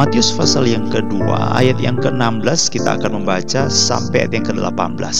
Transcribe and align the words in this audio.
Matius 0.00 0.32
pasal 0.32 0.64
yang 0.64 0.88
kedua, 0.88 1.60
ayat 1.60 1.76
yang 1.76 2.00
ke-16 2.00 2.72
kita 2.72 2.96
akan 2.96 3.20
membaca 3.20 3.68
sampai 3.68 4.24
ayat 4.24 4.32
yang 4.32 4.46
ke-18. 4.48 5.16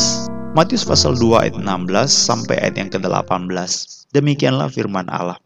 Matius 0.57 0.89
pasal 0.89 1.21
2 1.21 1.37
ayat 1.37 1.55
16 1.61 2.09
sampai 2.09 2.57
ayat 2.59 2.81
yang 2.81 2.89
ke-18. 2.89 3.53
Demikianlah 4.17 4.73
firman 4.73 5.05
Allah. 5.13 5.37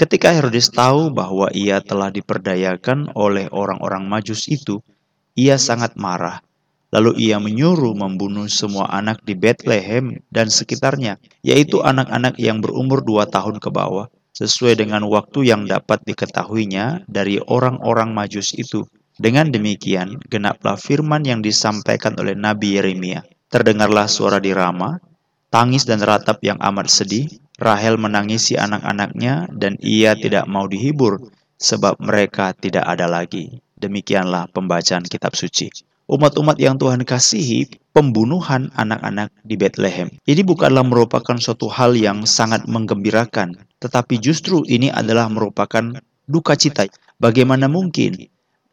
Ketika 0.00 0.32
Herodes 0.32 0.72
tahu 0.72 1.12
bahwa 1.12 1.52
ia 1.52 1.84
telah 1.84 2.08
diperdayakan 2.08 3.12
oleh 3.12 3.46
orang-orang 3.52 4.08
Majus 4.08 4.48
itu, 4.48 4.80
ia 5.36 5.60
sangat 5.60 5.92
marah. 5.94 6.40
Lalu 6.88 7.20
ia 7.20 7.36
menyuruh 7.36 7.92
membunuh 7.92 8.48
semua 8.48 8.88
anak 8.88 9.20
di 9.20 9.36
Bethlehem 9.36 10.24
dan 10.32 10.48
sekitarnya, 10.48 11.20
yaitu 11.44 11.84
anak-anak 11.84 12.40
yang 12.40 12.64
berumur 12.64 13.04
dua 13.04 13.28
tahun 13.28 13.60
ke 13.60 13.68
bawah, 13.68 14.08
sesuai 14.32 14.80
dengan 14.80 15.04
waktu 15.04 15.52
yang 15.52 15.68
dapat 15.68 16.00
diketahuinya 16.08 17.04
dari 17.04 17.36
orang-orang 17.44 18.16
Majus 18.16 18.56
itu. 18.56 18.88
Dengan 19.20 19.52
demikian, 19.52 20.16
genaplah 20.32 20.80
firman 20.80 21.28
yang 21.28 21.44
disampaikan 21.44 22.16
oleh 22.16 22.32
Nabi 22.32 22.80
Yeremia. 22.80 23.20
Terdengarlah 23.52 24.08
suara 24.08 24.40
di 24.40 24.56
Rama, 24.56 24.96
tangis 25.52 25.84
dan 25.84 26.00
ratap 26.00 26.40
yang 26.40 26.56
amat 26.56 26.88
sedih. 26.88 27.28
Rahel 27.58 27.98
menangisi 28.00 28.54
anak-anaknya 28.54 29.50
dan 29.52 29.76
ia 29.82 30.14
tidak 30.14 30.46
mau 30.46 30.70
dihibur 30.70 31.34
sebab 31.58 31.98
mereka 31.98 32.54
tidak 32.54 32.86
ada 32.86 33.10
lagi. 33.10 33.58
Demikianlah 33.74 34.46
pembacaan 34.54 35.02
kitab 35.02 35.34
suci 35.34 35.87
umat-umat 36.08 36.56
yang 36.56 36.80
Tuhan 36.80 37.04
kasihi, 37.04 37.68
pembunuhan 37.92 38.72
anak-anak 38.74 39.28
di 39.44 39.60
Bethlehem. 39.60 40.08
Ini 40.24 40.40
bukanlah 40.40 40.82
merupakan 40.82 41.36
suatu 41.36 41.68
hal 41.68 41.94
yang 41.94 42.24
sangat 42.24 42.64
menggembirakan, 42.64 43.60
tetapi 43.78 44.16
justru 44.16 44.64
ini 44.64 44.88
adalah 44.88 45.28
merupakan 45.28 46.00
duka 46.24 46.56
cita. 46.56 46.88
Bagaimana 47.20 47.68
mungkin 47.68 48.16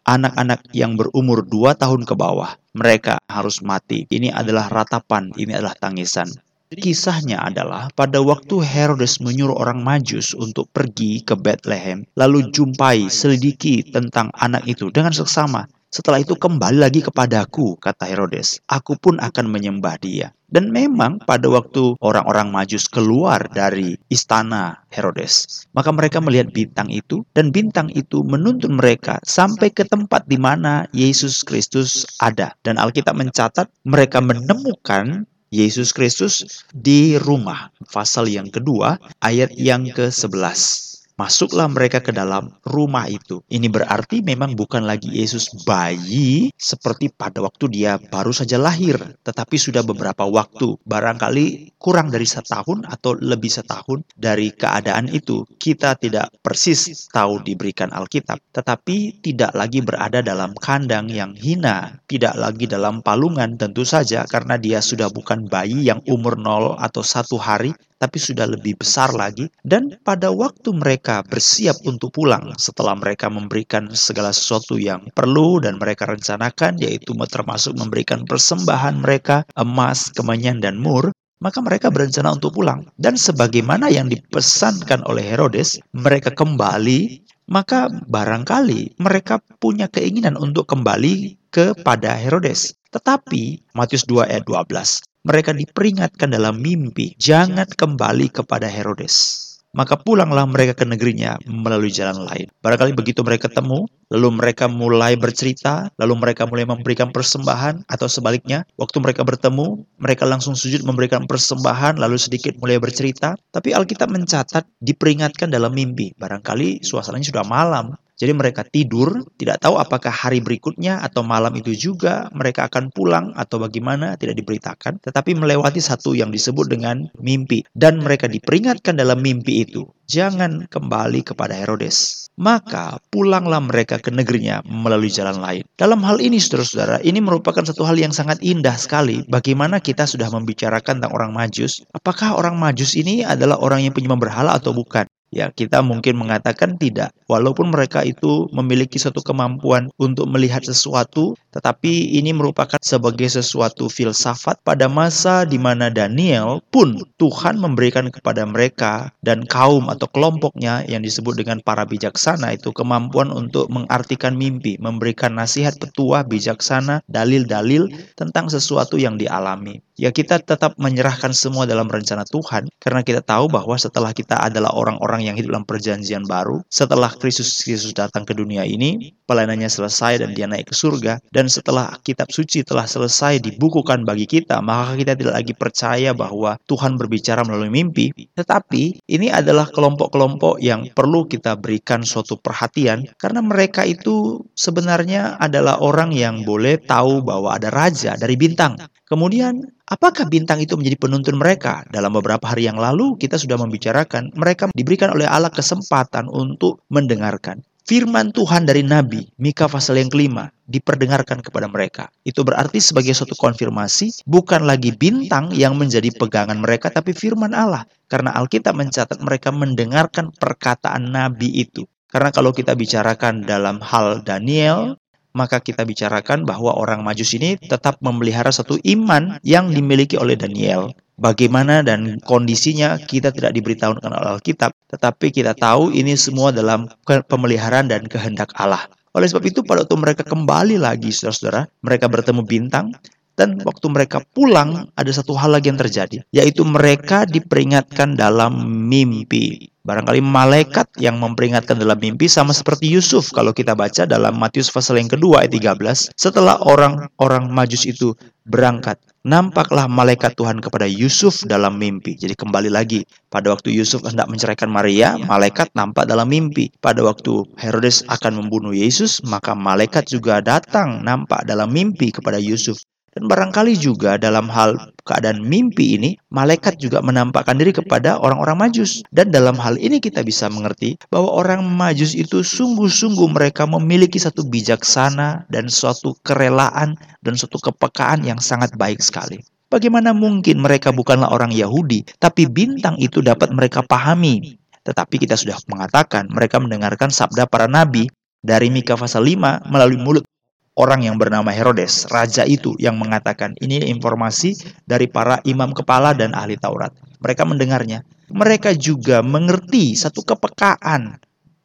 anak-anak 0.07 0.71
yang 0.71 0.95
berumur 0.95 1.43
dua 1.43 1.75
tahun 1.75 2.07
ke 2.07 2.15
bawah, 2.15 2.55
mereka 2.71 3.19
harus 3.27 3.59
mati. 3.59 4.07
Ini 4.07 4.31
adalah 4.31 4.71
ratapan, 4.71 5.35
ini 5.35 5.51
adalah 5.51 5.75
tangisan. 5.75 6.31
Kisahnya 6.75 7.45
adalah 7.45 7.93
pada 7.93 8.19
waktu 8.25 8.59
Herodes 8.65 9.21
menyuruh 9.21 9.53
orang 9.53 9.85
Majus 9.85 10.33
untuk 10.33 10.65
pergi 10.73 11.21
ke 11.21 11.37
Bethlehem, 11.37 12.03
lalu 12.17 12.49
jumpai, 12.49 13.05
selidiki 13.05 13.85
tentang 13.85 14.33
anak 14.33 14.65
itu 14.65 14.89
dengan 14.89 15.13
seksama. 15.13 15.69
Setelah 15.95 16.19
itu 16.19 16.35
kembali 16.35 16.83
lagi 16.83 16.99
kepadaku, 16.99 17.79
kata 17.79 18.03
Herodes. 18.03 18.59
Aku 18.67 18.99
pun 18.99 19.15
akan 19.15 19.47
menyembah 19.47 19.95
dia. 19.95 20.35
Dan 20.43 20.67
memang 20.75 21.23
pada 21.23 21.47
waktu 21.47 21.95
orang-orang 22.03 22.51
majus 22.51 22.91
keluar 22.91 23.39
dari 23.47 23.95
istana 24.11 24.83
Herodes, 24.91 25.63
maka 25.71 25.95
mereka 25.95 26.19
melihat 26.19 26.51
bintang 26.51 26.91
itu 26.91 27.23
dan 27.31 27.47
bintang 27.55 27.87
itu 27.95 28.27
menuntun 28.27 28.75
mereka 28.75 29.23
sampai 29.23 29.71
ke 29.71 29.87
tempat 29.87 30.27
di 30.27 30.35
mana 30.35 30.83
Yesus 30.91 31.47
Kristus 31.47 32.03
ada. 32.19 32.51
Dan 32.67 32.75
Alkitab 32.75 33.15
mencatat 33.15 33.71
mereka 33.87 34.19
menemukan 34.19 35.23
Yesus 35.47 35.95
Kristus 35.95 36.43
di 36.75 37.15
rumah. 37.15 37.71
Pasal 37.87 38.27
yang 38.27 38.51
kedua, 38.51 38.99
ayat 39.23 39.55
yang 39.55 39.87
ke-11. 39.95 40.94
Masuklah 41.15 41.71
mereka 41.71 42.03
ke 42.03 42.11
dalam 42.11 42.51
rumah 42.67 43.07
itu. 43.07 43.39
Ini 43.47 43.71
berarti 43.71 44.19
memang 44.19 44.51
bukan 44.51 44.83
lagi 44.83 45.07
Yesus 45.15 45.47
bayi 45.63 46.51
seperti 46.59 47.07
pada 47.07 47.39
waktu 47.39 47.71
dia 47.71 47.95
baru 48.11 48.35
saja 48.35 48.59
lahir, 48.59 48.99
tetapi 49.23 49.55
sudah 49.55 49.79
beberapa 49.79 50.27
waktu, 50.27 50.75
barangkali 50.83 51.79
kurang 51.79 52.11
dari 52.11 52.27
setahun 52.27 52.83
atau 52.83 53.15
lebih 53.15 53.47
setahun 53.47 54.03
dari 54.19 54.51
keadaan 54.51 55.07
itu. 55.07 55.47
Kita 55.55 55.95
tidak 55.95 56.35
persis 56.43 57.07
tahu 57.07 57.39
diberikan 57.47 57.95
Alkitab, 57.95 58.43
tetapi 58.51 59.23
tidak 59.23 59.55
lagi 59.55 59.79
berada 59.79 60.19
dalam 60.19 60.51
kandang 60.59 61.07
yang 61.07 61.31
hina, 61.31 61.95
tidak 62.11 62.35
lagi 62.35 62.67
dalam 62.67 62.99
palungan 62.99 63.55
tentu 63.55 63.87
saja 63.87 64.27
karena 64.27 64.59
dia 64.59 64.83
sudah 64.83 65.07
bukan 65.07 65.47
bayi 65.47 65.87
yang 65.87 66.03
umur 66.11 66.35
nol 66.35 66.75
atau 66.75 66.99
satu 66.99 67.39
hari, 67.39 67.71
tapi 67.95 68.17
sudah 68.19 68.49
lebih 68.49 68.75
besar 68.75 69.15
lagi. 69.15 69.47
Dan 69.63 69.95
pada 70.03 70.27
waktu 70.33 70.75
mereka 70.75 71.04
bersiap 71.21 71.77
untuk 71.85 72.17
pulang 72.17 72.57
setelah 72.57 72.97
mereka 72.97 73.29
memberikan 73.29 73.93
segala 73.93 74.33
sesuatu 74.33 74.81
yang 74.81 75.05
perlu 75.13 75.61
dan 75.61 75.77
mereka 75.77 76.09
rencanakan, 76.09 76.81
yaitu 76.81 77.13
termasuk 77.29 77.77
memberikan 77.77 78.25
persembahan 78.25 79.05
mereka, 79.05 79.45
emas, 79.53 80.09
kemenyan, 80.09 80.57
dan 80.57 80.81
mur, 80.81 81.13
maka 81.43 81.61
mereka 81.61 81.93
berencana 81.93 82.33
untuk 82.33 82.57
pulang. 82.57 82.89
Dan 82.97 83.19
sebagaimana 83.19 83.93
yang 83.93 84.09
dipesankan 84.09 85.05
oleh 85.05 85.21
Herodes, 85.21 85.77
mereka 85.93 86.33
kembali, 86.33 87.21
maka 87.45 87.93
barangkali 88.09 88.97
mereka 88.97 89.37
punya 89.61 89.85
keinginan 89.85 90.33
untuk 90.41 90.65
kembali 90.65 91.37
kepada 91.53 92.17
Herodes. 92.17 92.73
Tetapi 92.89 93.75
Matius 93.77 94.07
2 94.09 94.31
ayat 94.31 94.43
12, 94.49 95.05
mereka 95.27 95.51
diperingatkan 95.53 96.33
dalam 96.33 96.61
mimpi, 96.61 97.13
jangan 97.21 97.69
kembali 97.69 98.33
kepada 98.33 98.65
Herodes. 98.65 99.44
Maka 99.75 99.99
pulanglah 99.99 100.47
mereka 100.47 100.71
ke 100.71 100.87
negerinya 100.87 101.35
melalui 101.43 101.91
jalan 101.91 102.23
lain. 102.23 102.47
Barangkali 102.63 102.95
begitu 102.95 103.27
mereka 103.27 103.51
ketemu, 103.51 103.83
lalu 104.07 104.27
mereka 104.31 104.71
mulai 104.71 105.19
bercerita, 105.19 105.91
lalu 105.99 106.15
mereka 106.15 106.47
mulai 106.47 106.63
memberikan 106.63 107.11
persembahan, 107.11 107.83
atau 107.91 108.07
sebaliknya, 108.07 108.63
waktu 108.79 109.03
mereka 109.03 109.27
bertemu, 109.27 109.83
mereka 109.99 110.23
langsung 110.23 110.55
sujud 110.55 110.87
memberikan 110.87 111.27
persembahan, 111.27 111.99
lalu 111.99 112.15
sedikit 112.15 112.55
mulai 112.63 112.79
bercerita. 112.79 113.35
Tapi 113.51 113.75
Alkitab 113.75 114.07
mencatat 114.07 114.63
diperingatkan 114.79 115.51
dalam 115.51 115.75
mimpi. 115.75 116.15
Barangkali 116.15 116.79
suasananya 116.79 117.27
sudah 117.35 117.43
malam, 117.43 117.99
jadi 118.15 118.31
mereka 118.31 118.63
tidur, 118.63 119.27
tidak 119.35 119.59
tahu 119.59 119.75
apakah 119.75 120.11
hari 120.11 120.39
berikutnya 120.39 121.03
atau 121.03 121.19
malam 121.19 121.51
itu 121.59 121.75
juga 121.75 122.31
mereka 122.31 122.71
akan 122.71 122.87
pulang 122.95 123.35
atau 123.35 123.59
bagaimana, 123.59 124.15
tidak 124.15 124.39
diberitakan. 124.39 125.03
Tetapi 125.03 125.35
melewati 125.35 125.83
satu 125.83 126.15
yang 126.15 126.31
disebut 126.31 126.71
dengan 126.71 127.11
mimpi. 127.19 127.67
Dan 127.75 127.99
mereka 127.99 128.31
diperingatkan 128.31 128.95
dalam 128.95 129.19
mimpi 129.19 129.67
itu, 129.67 129.83
jangan 130.07 130.63
kembali 130.71 131.27
kepada 131.27 131.59
Herodes. 131.59 132.27
Maka 132.39 132.99
pulanglah 133.11 133.59
mereka 133.63 133.99
ke 133.99 134.11
negerinya 134.11 134.63
melalui 134.63 135.11
jalan 135.11 135.39
lain. 135.39 135.63
Dalam 135.75 135.99
hal 136.03 136.19
ini 136.23 136.39
saudara-saudara, 136.39 137.03
ini 137.03 137.19
merupakan 137.19 137.63
satu 137.63 137.83
hal 137.83 137.99
yang 137.99 138.15
sangat 138.15 138.39
indah 138.43 138.75
sekali. 138.75 139.23
Bagaimana 139.27 139.83
kita 139.83 140.07
sudah 140.07 140.31
membicarakan 140.31 141.03
tentang 141.03 141.15
orang 141.15 141.31
majus. 141.35 141.83
Apakah 141.91 142.35
orang 142.35 142.55
majus 142.55 142.95
ini 142.95 143.23
adalah 143.23 143.59
orang 143.59 143.87
yang 143.87 143.91
penyembah 143.95 144.19
berhala 144.19 144.51
atau 144.55 144.71
bukan? 144.71 145.07
Ya, 145.33 145.51
kita 145.51 145.81
mungkin 145.83 146.15
mengatakan 146.15 146.77
tidak. 146.79 147.11
Walaupun 147.25 147.73
mereka 147.73 148.05
itu 148.05 148.47
memiliki 148.53 149.01
suatu 149.01 149.19
kemampuan 149.25 149.89
untuk 149.97 150.29
melihat 150.29 150.61
sesuatu, 150.61 151.35
tetapi 151.51 152.15
ini 152.15 152.31
merupakan 152.31 152.77
sebagai 152.79 153.27
sesuatu 153.27 153.89
filsafat 153.89 154.61
pada 154.61 154.85
masa 154.85 155.43
di 155.43 155.57
mana 155.59 155.89
Daniel 155.89 156.61
pun 156.69 157.01
Tuhan 157.17 157.57
memberikan 157.57 158.07
kepada 158.13 158.45
mereka 158.45 159.11
dan 159.25 159.43
kaum 159.43 159.89
atau 159.91 160.07
kelompoknya 160.07 160.85
yang 160.85 161.01
disebut 161.01 161.35
dengan 161.41 161.59
para 161.65 161.83
bijaksana 161.83 162.55
itu 162.55 162.69
kemampuan 162.71 163.33
untuk 163.33 163.67
mengartikan 163.67 164.37
mimpi, 164.37 164.77
memberikan 164.77 165.35
nasihat 165.35 165.75
petua 165.81 166.23
bijaksana, 166.23 167.01
dalil-dalil 167.09 167.89
tentang 168.15 168.47
sesuatu 168.47 168.95
yang 168.95 169.17
dialami. 169.19 169.81
Ya 169.95 170.11
kita 170.11 170.43
tetap 170.43 170.75
menyerahkan 170.75 171.31
semua 171.31 171.63
dalam 171.63 171.87
rencana 171.87 172.27
Tuhan 172.27 172.67
karena 172.83 172.99
kita 172.99 173.23
tahu 173.23 173.47
bahwa 173.47 173.79
setelah 173.79 174.11
kita 174.11 174.35
adalah 174.35 174.75
orang-orang 174.75 175.23
yang 175.31 175.39
hidup 175.39 175.55
dalam 175.55 175.63
perjanjian 175.63 176.27
baru. 176.27 176.59
Setelah 176.67 177.15
Kristus 177.15 177.63
Yesus 177.63 177.95
datang 177.95 178.27
ke 178.27 178.35
dunia 178.35 178.67
ini, 178.67 179.15
pelayanannya 179.23 179.71
selesai 179.71 180.19
dan 180.19 180.35
dia 180.35 180.51
naik 180.51 180.67
ke 180.67 180.75
surga. 180.75 181.23
Dan 181.31 181.47
setelah 181.47 181.95
kitab 182.03 182.27
suci 182.27 182.67
telah 182.67 182.83
selesai 182.83 183.39
dibukukan 183.39 184.03
bagi 184.03 184.27
kita, 184.27 184.59
maka 184.59 184.99
kita 184.99 185.15
tidak 185.15 185.33
lagi 185.39 185.53
percaya 185.55 186.11
bahwa 186.11 186.59
Tuhan 186.67 186.99
berbicara 186.99 187.47
melalui 187.47 187.71
mimpi. 187.71 188.11
Tetapi 188.35 189.07
ini 189.07 189.31
adalah 189.31 189.71
kelompok-kelompok 189.71 190.59
yang 190.59 190.91
perlu 190.91 191.23
kita 191.23 191.55
berikan 191.55 192.03
suatu 192.03 192.35
perhatian 192.35 193.07
karena 193.15 193.39
mereka 193.39 193.87
itu 193.87 194.43
sebenarnya 194.59 195.39
adalah 195.39 195.79
orang 195.79 196.11
yang 196.11 196.43
boleh 196.43 196.83
tahu 196.83 197.23
bahwa 197.23 197.55
ada 197.55 197.71
raja 197.71 198.19
dari 198.19 198.35
bintang. 198.35 198.75
Kemudian 199.05 199.75
Apakah 199.85 200.25
bintang 200.25 200.57
itu 200.65 200.73
menjadi 200.73 200.97
penuntun 200.97 201.37
mereka? 201.37 201.85
Dalam 201.93 202.09
beberapa 202.09 202.41
hari 202.49 202.65
yang 202.65 202.81
lalu 202.81 203.21
kita 203.21 203.37
sudah 203.37 203.53
membicarakan 203.53 204.33
mereka 204.33 204.65
diberikan 204.73 205.13
oleh 205.13 205.29
Allah 205.29 205.53
kesempatan 205.53 206.25
untuk 206.25 206.81
mendengarkan. 206.89 207.61
Firman 207.85 208.33
Tuhan 208.33 208.65
dari 208.65 208.81
Nabi, 208.81 209.29
Mika 209.37 209.69
pasal 209.69 210.01
yang 210.01 210.09
kelima, 210.09 210.49
diperdengarkan 210.65 211.45
kepada 211.45 211.69
mereka. 211.69 212.09
Itu 212.25 212.41
berarti 212.41 212.81
sebagai 212.81 213.13
suatu 213.13 213.37
konfirmasi, 213.37 214.25
bukan 214.25 214.65
lagi 214.65 214.89
bintang 214.89 215.53
yang 215.53 215.77
menjadi 215.77 216.09
pegangan 216.17 216.57
mereka, 216.65 216.89
tapi 216.89 217.13
firman 217.13 217.53
Allah. 217.53 217.85
Karena 218.09 218.33
Alkitab 218.33 218.73
mencatat 218.73 219.21
mereka 219.21 219.53
mendengarkan 219.53 220.33
perkataan 220.33 221.13
Nabi 221.13 221.61
itu. 221.61 221.85
Karena 222.09 222.33
kalau 222.33 222.57
kita 222.57 222.73
bicarakan 222.73 223.45
dalam 223.45 223.77
hal 223.85 224.25
Daniel, 224.25 224.97
maka 225.35 225.59
kita 225.59 225.83
bicarakan 225.83 226.47
bahwa 226.47 226.71
orang 226.71 227.03
Majus 227.03 227.35
ini 227.35 227.59
tetap 227.59 227.99
memelihara 227.99 228.49
satu 228.49 228.79
iman 228.81 229.37
yang 229.43 229.67
dimiliki 229.69 230.15
oleh 230.15 230.39
Daniel. 230.39 230.95
Bagaimana 231.15 231.83
dan 231.83 232.19
kondisinya 232.23 232.95
kita 232.99 233.31
tidak 233.35 233.55
diberitahukan 233.55 234.07
oleh 234.07 234.39
Alkitab, 234.39 234.71
tetapi 234.91 235.31
kita 235.35 235.55
tahu 235.55 235.91
ini 235.91 236.15
semua 236.15 236.55
dalam 236.55 236.87
pemeliharaan 237.07 237.91
dan 237.91 238.07
kehendak 238.07 238.55
Allah. 238.55 238.87
Oleh 239.15 239.27
sebab 239.31 239.47
itu 239.47 239.63
pada 239.63 239.83
waktu 239.87 239.95
mereka 239.95 240.23
kembali 240.27 240.75
lagi 240.75 241.15
saudara-saudara, 241.15 241.71
mereka 241.79 242.11
bertemu 242.11 242.43
bintang, 242.43 242.91
dan 243.35 243.59
waktu 243.63 243.87
mereka 243.91 244.23
pulang, 244.31 244.91
ada 244.95 245.11
satu 245.11 245.35
hal 245.39 245.55
lagi 245.55 245.71
yang 245.71 245.79
terjadi, 245.79 246.23
yaitu 246.35 246.63
mereka 246.67 247.23
diperingatkan 247.23 248.15
dalam 248.19 248.63
mimpi. 248.87 249.74
Barangkali 249.85 250.17
malaikat 250.17 250.97
yang 250.97 251.21
memperingatkan 251.21 251.77
dalam 251.77 252.01
mimpi 252.01 252.25
sama 252.25 252.57
seperti 252.57 252.89
Yusuf 252.89 253.29
kalau 253.29 253.53
kita 253.53 253.77
baca 253.77 254.09
dalam 254.09 254.33
Matius 254.33 254.73
pasal 254.73 254.97
yang 254.97 255.05
kedua 255.05 255.45
ayat 255.45 255.53
13. 255.53 256.09
Setelah 256.17 256.57
orang-orang 256.65 257.53
majus 257.53 257.85
itu 257.85 258.17
berangkat, 258.49 258.97
nampaklah 259.21 259.85
malaikat 259.85 260.33
Tuhan 260.33 260.57
kepada 260.57 260.89
Yusuf 260.89 261.45
dalam 261.45 261.77
mimpi. 261.77 262.17
Jadi 262.17 262.33
kembali 262.33 262.73
lagi, 262.73 263.05
pada 263.29 263.53
waktu 263.53 263.77
Yusuf 263.77 264.01
hendak 264.01 264.25
menceraikan 264.25 264.73
Maria, 264.73 265.21
malaikat 265.21 265.69
nampak 265.77 266.09
dalam 266.09 266.33
mimpi. 266.33 266.73
Pada 266.81 267.05
waktu 267.05 267.45
Herodes 267.61 268.01
akan 268.09 268.41
membunuh 268.41 268.73
Yesus, 268.73 269.21
maka 269.21 269.53
malaikat 269.53 270.09
juga 270.09 270.41
datang 270.41 271.05
nampak 271.05 271.45
dalam 271.45 271.69
mimpi 271.69 272.09
kepada 272.09 272.41
Yusuf. 272.41 272.81
Dan 273.15 273.31
barangkali 273.31 273.79
juga 273.79 274.19
dalam 274.19 274.51
hal 274.51 274.75
keadaan 275.07 275.39
mimpi 275.39 275.95
ini, 275.95 276.19
malaikat 276.35 276.75
juga 276.83 276.99
menampakkan 276.99 277.55
diri 277.55 277.71
kepada 277.71 278.19
orang-orang 278.19 278.67
majus. 278.67 279.07
Dan 279.07 279.31
dalam 279.31 279.55
hal 279.55 279.79
ini 279.79 280.03
kita 280.03 280.19
bisa 280.19 280.51
mengerti 280.51 280.99
bahwa 281.07 281.31
orang 281.31 281.63
majus 281.63 282.11
itu 282.11 282.43
sungguh-sungguh 282.43 283.31
mereka 283.31 283.63
memiliki 283.63 284.19
satu 284.19 284.43
bijaksana 284.43 285.47
dan 285.47 285.71
suatu 285.71 286.19
kerelaan 286.27 286.99
dan 287.23 287.39
suatu 287.39 287.55
kepekaan 287.63 288.27
yang 288.27 288.43
sangat 288.43 288.75
baik 288.75 288.99
sekali. 288.99 289.39
Bagaimana 289.71 290.11
mungkin 290.11 290.59
mereka 290.59 290.91
bukanlah 290.91 291.31
orang 291.31 291.55
Yahudi, 291.55 292.03
tapi 292.19 292.51
bintang 292.51 292.99
itu 292.99 293.23
dapat 293.23 293.47
mereka 293.55 293.79
pahami. 293.79 294.59
Tetapi 294.83 295.23
kita 295.23 295.39
sudah 295.39 295.55
mengatakan 295.71 296.27
mereka 296.27 296.59
mendengarkan 296.59 297.09
sabda 297.15 297.47
para 297.47 297.71
nabi 297.71 298.11
dari 298.43 298.67
Mika 298.69 298.93
pasal 298.99 299.25
5 299.25 299.71
melalui 299.71 299.97
mulut 299.97 300.27
orang 300.75 301.07
yang 301.07 301.15
bernama 301.15 301.49
Herodes, 301.51 302.07
raja 302.11 302.43
itu 302.43 302.75
yang 302.77 302.99
mengatakan 302.99 303.55
ini 303.63 303.83
informasi 303.87 304.55
dari 304.83 305.07
para 305.07 305.39
imam 305.47 305.71
kepala 305.71 306.11
dan 306.11 306.35
ahli 306.35 306.59
Taurat. 306.59 306.91
Mereka 307.23 307.47
mendengarnya. 307.47 308.03
Mereka 308.29 308.75
juga 308.75 309.23
mengerti 309.23 309.95
satu 309.95 310.21
kepekaan 310.21 311.17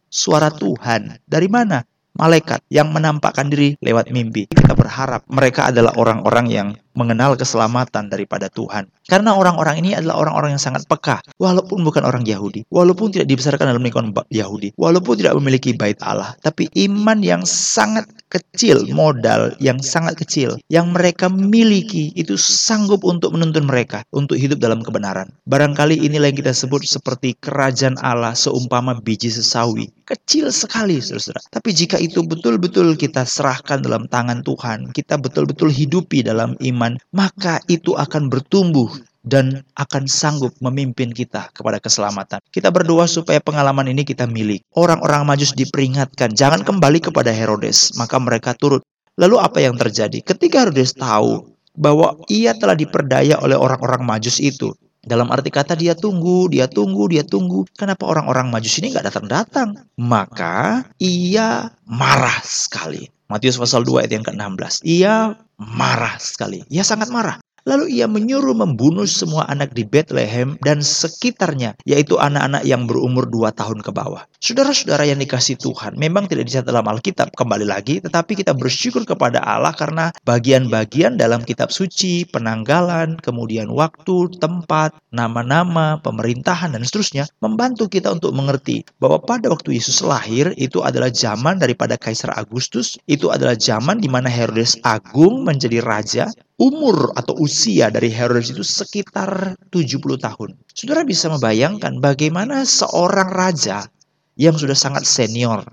suara 0.06 0.48
Tuhan. 0.48 1.20
Dari 1.26 1.48
mana? 1.50 1.82
Malaikat 2.20 2.60
yang 2.68 2.92
menampakkan 2.92 3.48
diri 3.48 3.80
lewat 3.80 4.12
mimpi. 4.12 4.44
Kita 4.52 4.76
berharap 4.76 5.24
mereka 5.32 5.72
adalah 5.72 5.96
orang-orang 5.96 6.46
yang 6.52 6.68
mengenal 6.92 7.38
keselamatan 7.38 8.10
daripada 8.10 8.50
Tuhan. 8.50 8.90
Karena 9.06 9.34
orang-orang 9.34 9.82
ini 9.82 9.90
adalah 9.94 10.20
orang-orang 10.20 10.54
yang 10.58 10.62
sangat 10.62 10.86
peka, 10.86 11.22
walaupun 11.38 11.82
bukan 11.82 12.02
orang 12.04 12.26
Yahudi, 12.26 12.66
walaupun 12.70 13.14
tidak 13.14 13.30
dibesarkan 13.30 13.72
dalam 13.72 13.82
lingkungan 13.82 14.12
Yahudi, 14.30 14.74
walaupun 14.76 15.18
tidak 15.18 15.34
memiliki 15.38 15.74
bait 15.74 15.98
Allah, 16.02 16.34
tapi 16.42 16.70
iman 16.90 17.18
yang 17.22 17.42
sangat 17.46 18.06
kecil, 18.30 18.86
modal 18.94 19.54
yang 19.58 19.82
sangat 19.82 20.14
kecil 20.18 20.58
yang 20.70 20.94
mereka 20.94 21.26
miliki 21.26 22.14
itu 22.14 22.38
sanggup 22.38 23.02
untuk 23.02 23.34
menuntun 23.34 23.66
mereka 23.66 24.06
untuk 24.14 24.38
hidup 24.38 24.62
dalam 24.62 24.82
kebenaran. 24.86 25.30
Barangkali 25.50 25.98
inilah 26.06 26.30
yang 26.30 26.38
kita 26.38 26.54
sebut 26.54 26.86
seperti 26.86 27.34
kerajaan 27.38 27.98
Allah 27.98 28.38
seumpama 28.38 28.98
biji 29.02 29.30
sesawi. 29.30 29.90
Kecil 30.06 30.50
sekali, 30.50 30.98
saudara. 30.98 31.38
Tapi 31.54 31.70
jika 31.70 31.94
itu 31.98 32.09
betul-betul 32.18 32.98
kita 32.98 33.22
serahkan 33.22 33.78
dalam 33.78 34.10
tangan 34.10 34.42
Tuhan, 34.42 34.90
kita 34.90 35.22
betul-betul 35.22 35.70
hidupi 35.70 36.26
dalam 36.26 36.58
iman, 36.58 36.98
maka 37.14 37.62
itu 37.70 37.94
akan 37.94 38.26
bertumbuh 38.26 38.90
dan 39.22 39.62
akan 39.76 40.08
sanggup 40.08 40.50
memimpin 40.64 41.12
kita 41.14 41.52
kepada 41.52 41.78
keselamatan. 41.78 42.42
Kita 42.50 42.72
berdoa 42.72 43.06
supaya 43.06 43.38
pengalaman 43.38 43.86
ini 43.92 44.02
kita 44.02 44.26
milik. 44.26 44.64
Orang-orang 44.74 45.28
majus 45.28 45.54
diperingatkan, 45.54 46.34
jangan 46.34 46.66
kembali 46.66 46.98
kepada 46.98 47.30
Herodes, 47.30 47.94
maka 48.00 48.18
mereka 48.18 48.56
turut. 48.56 48.82
Lalu 49.20 49.36
apa 49.38 49.60
yang 49.62 49.76
terjadi? 49.76 50.24
Ketika 50.24 50.66
Herodes 50.66 50.96
tahu 50.96 51.52
bahwa 51.76 52.18
ia 52.32 52.56
telah 52.56 52.74
diperdaya 52.74 53.38
oleh 53.38 53.54
orang-orang 53.54 54.02
majus 54.02 54.40
itu, 54.40 54.72
dalam 55.00 55.32
arti 55.32 55.48
kata 55.48 55.72
dia 55.80 55.96
tunggu, 55.96 56.52
dia 56.52 56.68
tunggu, 56.68 57.08
dia 57.08 57.24
tunggu. 57.24 57.64
Kenapa 57.72 58.04
orang-orang 58.04 58.52
majus 58.52 58.76
ini 58.84 58.92
nggak 58.92 59.08
datang-datang? 59.08 59.80
Maka 59.96 60.84
ia 61.00 61.72
marah 61.88 62.38
sekali. 62.44 63.08
Matius 63.30 63.56
pasal 63.56 63.86
2 63.86 64.04
ayat 64.04 64.12
yang 64.12 64.26
ke-16. 64.26 64.84
Ia 64.84 65.38
marah 65.56 66.18
sekali. 66.20 66.66
Ia 66.68 66.84
sangat 66.84 67.08
marah. 67.14 67.38
Lalu 67.68 68.00
ia 68.00 68.08
menyuruh 68.08 68.56
membunuh 68.56 69.04
semua 69.04 69.44
anak 69.48 69.76
di 69.76 69.84
Bethlehem 69.84 70.56
dan 70.64 70.80
sekitarnya, 70.80 71.76
yaitu 71.84 72.16
anak-anak 72.16 72.64
yang 72.64 72.88
berumur 72.88 73.28
dua 73.28 73.52
tahun 73.52 73.84
ke 73.84 73.92
bawah. 73.92 74.24
Saudara-saudara 74.40 75.04
yang 75.04 75.20
dikasih 75.20 75.60
Tuhan, 75.60 76.00
memang 76.00 76.24
tidak 76.24 76.48
dicatat 76.48 76.72
dalam 76.72 76.88
Alkitab 76.88 77.36
kembali 77.36 77.68
lagi, 77.68 78.00
tetapi 78.00 78.40
kita 78.40 78.56
bersyukur 78.56 79.04
kepada 79.04 79.44
Allah 79.44 79.76
karena 79.76 80.08
bagian-bagian 80.24 81.20
dalam 81.20 81.44
kitab 81.44 81.68
suci, 81.68 82.24
penanggalan, 82.24 83.20
kemudian 83.20 83.68
waktu, 83.68 84.32
tempat, 84.40 84.96
nama-nama, 85.12 86.00
pemerintahan, 86.00 86.72
dan 86.72 86.80
seterusnya, 86.80 87.28
membantu 87.44 87.92
kita 87.92 88.08
untuk 88.08 88.32
mengerti 88.32 88.88
bahwa 88.96 89.20
pada 89.20 89.52
waktu 89.52 89.76
Yesus 89.76 90.00
lahir, 90.00 90.56
itu 90.56 90.80
adalah 90.80 91.12
zaman 91.12 91.60
daripada 91.60 92.00
Kaisar 92.00 92.32
Agustus, 92.32 92.96
itu 93.04 93.28
adalah 93.28 93.54
zaman 93.60 94.00
di 94.00 94.08
mana 94.08 94.32
Herodes 94.32 94.80
Agung 94.80 95.44
menjadi 95.44 95.84
raja, 95.84 96.32
umur 96.60 97.16
atau 97.16 97.32
usia 97.40 97.88
dari 97.88 98.12
Herodes 98.12 98.52
itu 98.52 98.60
sekitar 98.60 99.56
70 99.72 99.96
tahun. 100.20 100.50
Saudara 100.76 101.02
bisa 101.08 101.32
membayangkan 101.32 102.04
bagaimana 102.04 102.68
seorang 102.68 103.32
raja 103.32 103.88
yang 104.36 104.52
sudah 104.60 104.76
sangat 104.76 105.08
senior, 105.08 105.64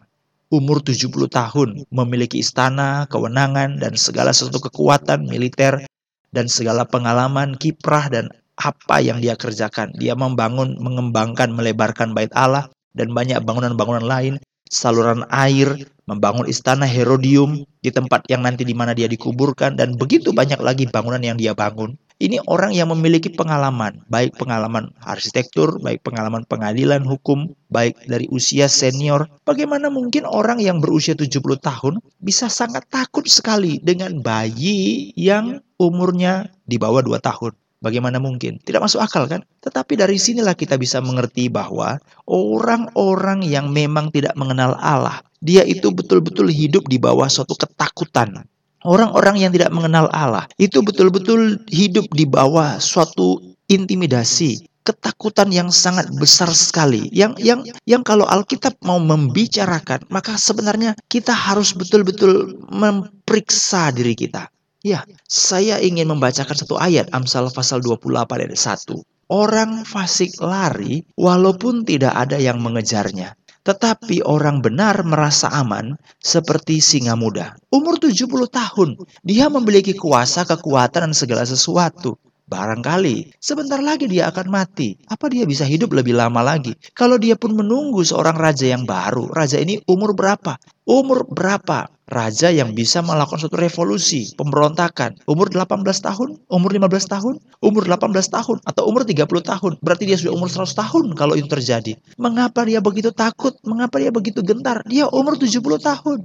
umur 0.47 0.79
70 0.79 1.11
tahun, 1.27 1.83
memiliki 1.91 2.39
istana, 2.39 3.03
kewenangan, 3.11 3.83
dan 3.83 3.99
segala 3.99 4.31
sesuatu 4.31 4.63
kekuatan 4.71 5.27
militer, 5.27 5.83
dan 6.31 6.47
segala 6.47 6.87
pengalaman, 6.87 7.59
kiprah, 7.59 8.07
dan 8.07 8.31
apa 8.55 9.03
yang 9.03 9.19
dia 9.19 9.35
kerjakan. 9.35 9.91
Dia 9.99 10.15
membangun, 10.15 10.79
mengembangkan, 10.79 11.51
melebarkan 11.51 12.15
bait 12.15 12.31
Allah, 12.31 12.71
dan 12.95 13.11
banyak 13.11 13.43
bangunan-bangunan 13.43 14.07
lain, 14.07 14.39
saluran 14.71 15.23
air, 15.31 15.87
membangun 16.07 16.47
istana 16.47 16.87
Herodium 16.87 17.67
di 17.83 17.91
tempat 17.91 18.23
yang 18.31 18.47
nanti 18.47 18.63
di 18.63 18.71
mana 18.71 18.95
dia 18.95 19.11
dikuburkan 19.11 19.75
dan 19.75 19.99
begitu 19.99 20.31
banyak 20.31 20.59
lagi 20.63 20.87
bangunan 20.87 21.19
yang 21.19 21.35
dia 21.35 21.51
bangun. 21.51 21.99
Ini 22.17 22.41
orang 22.49 22.73
yang 22.73 22.89
memiliki 22.89 23.29
pengalaman, 23.29 24.01
baik 24.09 24.41
pengalaman 24.41 24.89
arsitektur, 25.05 25.77
baik 25.77 26.01
pengalaman 26.01 26.49
pengadilan 26.49 27.05
hukum, 27.05 27.53
baik 27.69 27.93
dari 28.09 28.25
usia 28.33 28.65
senior. 28.65 29.29
Bagaimana 29.45 29.93
mungkin 29.93 30.25
orang 30.25 30.57
yang 30.57 30.81
berusia 30.81 31.13
70 31.13 31.61
tahun 31.61 32.01
bisa 32.17 32.49
sangat 32.49 32.89
takut 32.89 33.29
sekali 33.29 33.77
dengan 33.77 34.17
bayi 34.17 35.13
yang 35.13 35.61
umurnya 35.77 36.49
di 36.65 36.81
bawah 36.81 37.05
2 37.05 37.21
tahun? 37.21 37.53
Bagaimana 37.77 38.17
mungkin? 38.17 38.57
Tidak 38.57 38.81
masuk 38.81 39.05
akal 39.05 39.29
kan? 39.29 39.45
Tetapi 39.61 39.93
dari 40.01 40.17
sinilah 40.17 40.57
kita 40.57 40.81
bisa 40.81 40.97
mengerti 40.97 41.45
bahwa 41.45 42.01
orang-orang 42.25 43.45
yang 43.45 43.69
memang 43.69 44.09
tidak 44.09 44.33
mengenal 44.33 44.73
Allah, 44.81 45.21
dia 45.45 45.61
itu 45.61 45.93
betul-betul 45.93 46.49
hidup 46.49 46.89
di 46.89 46.97
bawah 46.97 47.29
suatu 47.29 47.53
ketakutan. 47.53 48.49
Orang-orang 48.81 49.45
yang 49.45 49.51
tidak 49.53 49.69
mengenal 49.69 50.09
Allah 50.09 50.49
itu 50.57 50.81
betul-betul 50.81 51.61
hidup 51.69 52.09
di 52.17 52.25
bawah 52.25 52.81
suatu 52.81 53.41
intimidasi, 53.69 54.65
ketakutan 54.81 55.53
yang 55.53 55.69
sangat 55.69 56.09
besar 56.17 56.49
sekali. 56.55 57.11
Yang 57.13 57.37
yang 57.43 57.59
yang 57.85 58.01
kalau 58.01 58.25
Alkitab 58.25 58.79
mau 58.81 58.97
membicarakan, 58.97 60.07
maka 60.09 60.39
sebenarnya 60.39 60.95
kita 61.11 61.35
harus 61.35 61.75
betul-betul 61.75 62.57
memeriksa 62.71 63.93
diri 63.93 64.15
kita. 64.15 64.49
Ya, 64.85 65.01
saya 65.25 65.81
ingin 65.81 66.05
membacakan 66.13 66.53
satu 66.53 66.77
ayat 66.77 67.09
Amsal 67.09 67.49
pasal 67.49 67.81
28 67.81 68.13
ayat 68.37 68.53
1. 68.53 68.93
Orang 69.27 69.83
fasik 69.83 70.37
lari 70.37 71.01
walaupun 71.17 71.81
tidak 71.83 72.13
ada 72.13 72.37
yang 72.37 72.61
mengejarnya. 72.61 73.33
Tetapi 73.67 74.23
orang 74.23 74.63
benar 74.63 75.03
merasa 75.03 75.51
aman 75.51 75.99
seperti 76.23 76.79
singa 76.79 77.19
muda. 77.19 77.59
Umur 77.67 77.99
70 77.99 78.47
tahun, 78.47 78.95
dia 79.27 79.51
memiliki 79.51 79.91
kuasa, 79.91 80.47
kekuatan, 80.47 81.11
dan 81.11 81.11
segala 81.11 81.43
sesuatu. 81.43 82.15
Barangkali 82.47 83.35
sebentar 83.43 83.83
lagi 83.83 84.07
dia 84.07 84.31
akan 84.31 84.47
mati. 84.47 84.95
Apa 85.11 85.27
dia 85.27 85.43
bisa 85.43 85.67
hidup 85.67 85.91
lebih 85.91 86.15
lama 86.15 86.39
lagi? 86.39 86.79
Kalau 86.95 87.19
dia 87.19 87.35
pun 87.35 87.51
menunggu 87.51 87.99
seorang 88.07 88.39
raja 88.39 88.63
yang 88.63 88.87
baru, 88.87 89.27
raja 89.35 89.59
ini 89.59 89.83
umur 89.83 90.15
berapa? 90.15 90.55
Umur 90.87 91.27
berapa? 91.27 91.91
Raja 92.07 92.47
yang 92.47 92.71
bisa 92.71 93.03
melakukan 93.03 93.43
suatu 93.43 93.59
revolusi, 93.59 94.31
pemberontakan. 94.39 95.19
Umur 95.27 95.51
18 95.51 95.83
tahun, 95.99 96.39
umur 96.47 96.71
15 96.71 97.11
tahun, 97.11 97.35
umur 97.59 97.83
18 97.83 98.15
tahun, 98.31 98.63
atau 98.63 98.83
umur 98.87 99.03
30 99.03 99.27
tahun. 99.43 99.71
Berarti 99.83 100.07
dia 100.07 100.15
sudah 100.15 100.39
umur 100.39 100.47
100 100.47 100.71
tahun 100.71 101.05
kalau 101.19 101.35
itu 101.35 101.51
terjadi. 101.51 101.99
Mengapa 102.15 102.63
dia 102.63 102.79
begitu 102.79 103.11
takut? 103.11 103.59
Mengapa 103.67 103.99
dia 103.99 104.15
begitu 104.15 104.39
gentar? 104.39 104.87
Dia 104.87 105.11
umur 105.11 105.35
70 105.35 105.59
tahun. 105.83 106.23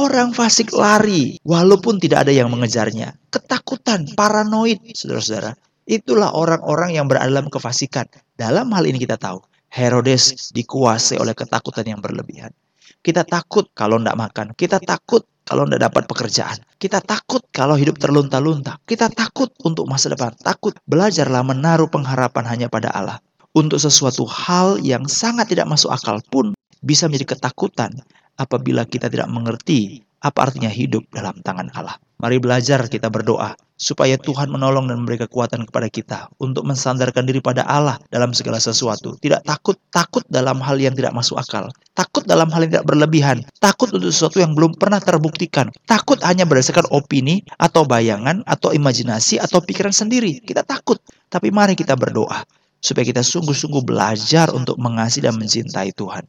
Orang 0.00 0.32
fasik 0.32 0.72
lari 0.72 1.36
walaupun 1.44 2.00
tidak 2.00 2.24
ada 2.24 2.32
yang 2.32 2.48
mengejarnya. 2.48 3.20
Ketakutan, 3.28 4.08
paranoid, 4.16 4.80
saudara-saudara. 4.96 5.52
Itulah 5.84 6.32
orang-orang 6.32 6.96
yang 6.96 7.04
berada 7.04 7.28
dalam 7.28 7.52
kefasikan. 7.52 8.08
Dalam 8.32 8.72
hal 8.72 8.88
ini 8.88 8.96
kita 8.96 9.20
tahu, 9.20 9.44
Herodes 9.68 10.56
dikuasai 10.56 11.20
oleh 11.20 11.36
ketakutan 11.36 11.84
yang 11.84 12.00
berlebihan. 12.00 12.48
Kita 13.04 13.28
takut 13.28 13.68
kalau 13.76 14.00
tidak 14.00 14.16
makan. 14.16 14.46
Kita 14.56 14.80
takut 14.80 15.20
kalau 15.44 15.68
tidak 15.68 15.92
dapat 15.92 16.08
pekerjaan. 16.08 16.56
Kita 16.80 17.04
takut 17.04 17.44
kalau 17.52 17.76
hidup 17.76 18.00
terlunta-lunta. 18.00 18.80
Kita 18.88 19.12
takut 19.12 19.52
untuk 19.68 19.84
masa 19.84 20.08
depan. 20.08 20.32
Takut. 20.40 20.80
Belajarlah 20.88 21.44
menaruh 21.44 21.92
pengharapan 21.92 22.48
hanya 22.48 22.66
pada 22.72 22.88
Allah. 22.88 23.20
Untuk 23.52 23.76
sesuatu 23.76 24.24
hal 24.24 24.80
yang 24.80 25.04
sangat 25.04 25.52
tidak 25.52 25.68
masuk 25.68 25.92
akal 25.92 26.24
pun 26.32 26.56
bisa 26.80 27.04
menjadi 27.04 27.36
ketakutan 27.36 28.00
apabila 28.40 28.88
kita 28.88 29.12
tidak 29.12 29.28
mengerti 29.28 30.00
apa 30.20 30.48
artinya 30.48 30.68
hidup 30.68 31.04
dalam 31.12 31.36
tangan 31.44 31.68
Allah. 31.76 31.96
Mari 32.20 32.36
belajar 32.36 32.84
kita 32.92 33.08
berdoa 33.08 33.56
supaya 33.80 34.20
Tuhan 34.20 34.52
menolong 34.52 34.92
dan 34.92 35.00
memberi 35.00 35.24
kekuatan 35.24 35.64
kepada 35.64 35.88
kita 35.88 36.18
untuk 36.36 36.68
mensandarkan 36.68 37.24
diri 37.24 37.40
pada 37.40 37.64
Allah 37.64 37.96
dalam 38.12 38.36
segala 38.36 38.60
sesuatu. 38.60 39.16
Tidak 39.16 39.40
takut, 39.40 39.80
takut 39.88 40.20
dalam 40.28 40.60
hal 40.60 40.76
yang 40.76 40.92
tidak 40.92 41.16
masuk 41.16 41.40
akal. 41.40 41.72
Takut 41.96 42.28
dalam 42.28 42.52
hal 42.52 42.68
yang 42.68 42.72
tidak 42.76 42.88
berlebihan. 42.92 43.40
Takut 43.56 43.88
untuk 43.96 44.12
sesuatu 44.12 44.36
yang 44.36 44.52
belum 44.52 44.76
pernah 44.76 45.00
terbuktikan. 45.00 45.72
Takut 45.88 46.20
hanya 46.20 46.44
berdasarkan 46.44 46.92
opini 46.92 47.40
atau 47.56 47.88
bayangan 47.88 48.44
atau 48.44 48.76
imajinasi 48.76 49.40
atau 49.40 49.64
pikiran 49.64 49.96
sendiri. 49.96 50.44
Kita 50.44 50.60
takut. 50.60 51.00
Tapi 51.32 51.48
mari 51.48 51.72
kita 51.72 51.96
berdoa 51.96 52.44
supaya 52.84 53.04
kita 53.08 53.24
sungguh-sungguh 53.24 53.80
belajar 53.84 54.52
untuk 54.52 54.76
mengasihi 54.76 55.24
dan 55.24 55.40
mencintai 55.40 55.96
Tuhan. 55.96 56.28